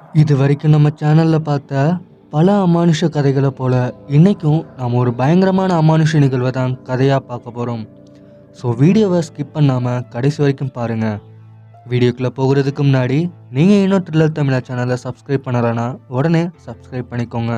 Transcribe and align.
இது 0.00 0.36
வரைக்கும் 0.36 0.72
நம்ம 0.74 0.88
சேனலில் 0.90 1.46
பார்த்த 1.48 1.82
பல 2.30 2.54
அமானுஷ 2.62 3.08
கதைகளை 3.08 3.50
போல 3.50 3.74
இன்னைக்கும் 4.08 4.60
நாம் 4.78 4.94
ஒரு 4.94 5.14
பயங்கரமான 5.14 5.74
அமானுஷ 5.74 6.18
நிகழ்வை 6.18 6.50
தான் 6.50 6.76
கதையாக 6.82 7.26
பார்க்க 7.26 7.56
போகிறோம் 7.56 7.82
ஸோ 8.60 8.74
வீடியோவை 8.74 9.20
ஸ்கிப் 9.20 9.52
பண்ணாமல் 9.52 10.04
கடைசி 10.08 10.38
வரைக்கும் 10.42 10.72
பாருங்கள் 10.72 11.18
வீடியோக்குள்ளே 11.86 12.30
போகிறதுக்கு 12.38 12.82
முன்னாடி 12.82 13.18
நீங்கள் 13.50 13.82
இன்னும் 13.84 14.04
த்ரில்லர் 14.06 14.36
தமிழா 14.38 14.58
சேனலை 14.60 14.96
சப்ஸ்கிரைப் 15.04 15.46
பண்ணலைன்னா 15.46 15.86
உடனே 16.08 16.42
சப்ஸ்கிரைப் 16.66 17.10
பண்ணிக்கோங்க? 17.12 17.54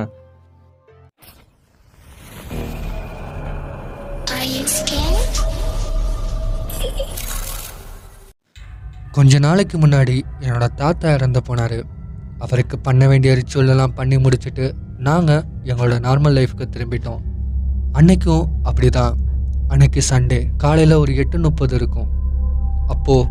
கொஞ்ச 9.17 9.39
நாளைக்கு 9.39 9.77
முன்னாடி 9.79 10.15
என்னோட 10.45 10.67
தாத்தா 10.75 11.09
இறந்து 11.17 11.41
போனார். 11.41 12.02
அவருக்கு 12.43 12.79
பண்ண 12.79 13.07
வேண்டிய 13.07 13.39
ரிச்சுவல்லாம் 13.39 13.95
பண்ணி 13.95 14.17
முடிச்சுட்டு 14.17 14.73
நாங்கள் 14.99 15.45
எங்களோட 15.65 15.97
நார்மல் 16.07 16.37
லைஃப்க்கு 16.39 16.65
திரும்பிட்டோம். 16.77 17.21
அன்னைக்கும் 17.93 18.47
அப்படிதான். 18.65 19.15
அன்னைக்கு 19.69 20.01
சண்டே 20.11 20.39
காலையில் 20.57 21.01
ஒரு 21.03 21.13
எட்டு 21.17 21.39
முப்பது 21.39 21.75
இருக்கும். 21.75 22.09
அப்போது 22.87 23.29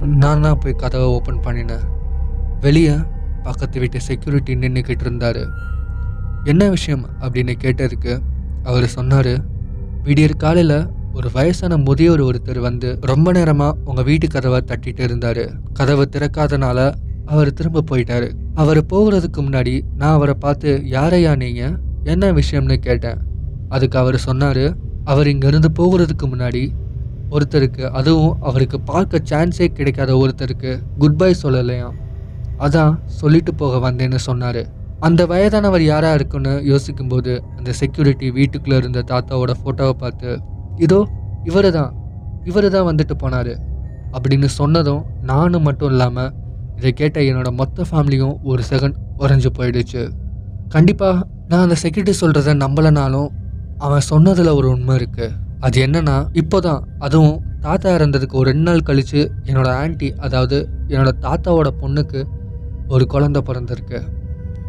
நான் 0.00 0.40
தான் 0.40 0.58
போய் 0.58 0.72
கதவை 0.72 1.06
ஓப்பன் 1.06 1.44
பண்ணினேன். 1.44 1.86
வெளியே 2.60 2.96
பக்கத்து 3.42 3.80
வீட்டு 3.80 4.00
செக்யூரிட்டி 4.00 4.54
நின்றுக்கிட்டு 4.54 5.04
இருந்தார். 5.06 5.42
என்ன 6.44 6.68
விஷயம்? 6.68 7.06
அப்படின்னு 7.20 7.54
கேட்டதுக்கு 7.64 8.12
அவர் 8.62 8.86
சொன்னார் 8.86 9.32
விடியற் 10.02 10.38
காலையில் 10.38 10.78
ஒரு 11.18 11.28
வயசான 11.34 11.74
முதியோர் 11.84 12.22
ஒருத்தர் 12.26 12.58
வந்து 12.66 12.88
ரொம்ப 13.10 13.28
நேரமாக 13.36 13.76
உங்கள் 13.88 14.06
வீட்டு 14.08 14.26
கதவை 14.32 14.58
தட்டிட்டு 14.70 15.02
இருந்தார். 15.06 15.44
கதவை 15.78 16.04
திறக்காதனால 16.14 16.78
அவர் 17.32 17.50
திரும்ப 17.58 17.82
போயிட்டாரு. 17.90 18.28
அவர் 18.62 18.80
போகிறதுக்கு 18.90 19.40
முன்னாடி 19.46 19.72
நான் 20.00 20.16
அவரை 20.16 20.34
பார்த்து 20.44 20.70
யாரையா 20.94 21.32
நீங்கள் 21.42 21.76
என்ன 22.12 22.30
விஷயம்னு 22.38 22.76
கேட்டேன். 22.86 23.20
அதுக்கு 23.74 23.96
அவர் 24.02 24.18
சொன்னார் 24.26 24.64
அவர் 25.12 25.30
இங்கேருந்து 25.32 25.70
போகிறதுக்கு 25.78 26.26
முன்னாடி 26.32 26.62
ஒருத்தருக்கு 27.36 27.84
அதுவும் 28.00 28.34
அவருக்கு 28.48 28.80
பார்க்க 28.90 29.20
சான்ஸே 29.30 29.68
கிடைக்காத 29.78 30.12
ஒருத்தருக்கு 30.22 30.72
குட் 31.04 31.18
பை 31.22 31.30
சொல்லலையாம். 31.44 31.96
அதான் 32.66 32.92
சொல்லிட்டு 33.20 33.54
போக 33.62 33.80
வந்தேன்னு 33.86 34.20
சொன்னார். 34.28 34.60
அந்த 35.06 35.22
வயதானவர் 35.32 35.84
யாரா 35.92 36.12
இருக்குன்னு 36.18 36.52
யோசிக்கும்போது 36.72 37.32
அந்த 37.56 37.72
செக்யூரிட்டி 37.80 38.28
வீட்டுக்குள்ள 38.38 38.76
இருந்த 38.82 39.00
தாத்தாவோட 39.12 39.54
ஃபோட்டோவை 39.62 39.96
பார்த்து 40.04 40.30
இதோ 40.84 40.98
இவரு 41.44 41.70
தான் 41.70 41.92
இவரு 42.44 42.68
தான் 42.74 42.88
வந்துட்டு 42.88 43.14
போனாரு. 43.22 43.54
அப்படின்னு 44.16 44.44
சொன்னதும் 44.44 45.02
நானும் 45.22 45.62
மட்டும் 45.62 45.90
இல்லாமல் 45.90 46.32
இதை 46.78 46.92
கேட்ட 46.92 47.20
என்னோட 47.20 47.50
மொத்த 47.52 47.84
ஃபேமிலியும் 47.90 48.36
ஒரு 48.42 48.62
செகண்ட் 48.70 48.96
உறைஞ்சு 49.18 49.50
போயிடுச்சு. 49.58 50.02
கண்டிப்பாக 50.68 51.26
நான் 51.48 51.64
அந்த 51.66 51.74
செக்யூரிட்டி 51.74 52.14
சொல்கிறத 52.20 52.54
நம்பலைனாலும் 52.54 53.28
அவன் 53.78 54.00
சொன்னதில் 54.00 54.56
ஒரு 54.58 54.68
உண்மை 54.68 54.94
இருக்குது 54.96 55.34
அது 55.60 55.86
என்னன்னா 55.86 56.16
இப்போதான் 56.32 56.80
அதுவும் 56.98 57.36
தாத்தா 57.60 57.90
இறந்ததுக்கு 57.98 58.32
ஒரு 58.32 58.48
ரெண்டு 58.50 58.62
நாள் 58.62 58.86
கழித்து 58.88 59.20
என்னோட 59.48 59.68
ஆண்டி 59.82 60.08
அதாவது 60.16 60.56
என்னோட 60.88 61.10
தாத்தாவோட 61.24 61.68
பொண்ணுக்கு 61.82 62.20
ஒரு 62.88 63.04
குழந்த 63.12 63.38
பிறந்திருக்கு. 63.48 64.00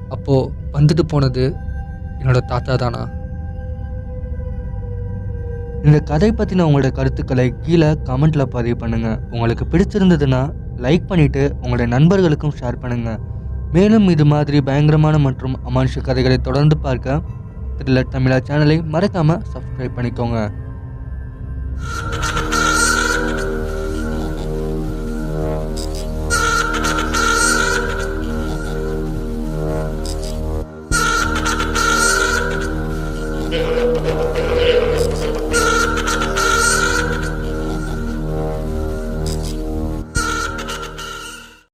அப்போது 0.10 0.52
வந்துட்டு 0.78 1.04
போனது 1.08 1.44
என்னோட 2.20 2.40
தாத்தா 2.46 2.76
தானா? 2.76 3.02
இந்த 5.86 5.98
கதை 6.10 6.30
பற்றின 6.32 6.66
உங்களோட 6.68 6.90
கருத்துக்களை 6.92 7.46
கீழே 7.66 7.90
கமெண்ட்டில் 8.08 8.52
பதிவு 8.56 8.76
பண்ணுங்கள் 8.82 9.18
உங்களுக்கு 9.34 9.66
பிடிச்சிருந்ததுன்னா 9.72 10.42
லைக் 10.86 11.10
பண்ணிவிட்டு 11.12 11.44
உங்களுடைய 11.62 11.88
நண்பர்களுக்கும் 11.96 12.56
ஷேர் 12.60 12.82
பண்ணுங்கள் 12.84 13.20
மேலும் 13.76 14.08
இது 14.14 14.26
மாதிரி 14.26 14.60
பயங்கரமான 14.70 15.16
மற்றும் 15.28 15.56
அமானுஷ 15.70 16.02
கதைகளை 16.02 16.38
தொடர்ந்து 16.42 16.78
பார்க்க 16.86 17.22
த்ரில்லர் 17.80 18.14
தமிழா 18.16 18.38
சேனலை 18.50 18.78
மறக்காமல் 18.94 19.44
சப்ஸ்கிரைப் 19.54 19.98
பண்ணிக்கோங்க. 19.98 20.40